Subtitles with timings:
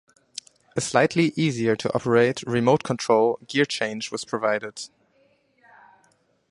[0.75, 4.87] A slightly easier to operate remote-control gear-change was provided.